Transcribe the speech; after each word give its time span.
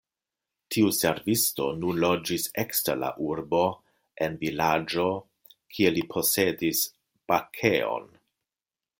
Tiu 0.75 0.87
servisto 0.99 1.65
nun 1.81 1.99
loĝis 2.03 2.45
ekster 2.63 2.97
la 3.01 3.11
urbo 3.25 3.59
en 4.27 4.37
vilaĝo, 4.45 5.05
kie 5.75 5.91
li 5.99 6.05
posedis 6.15 6.81
bakejon. 7.33 8.09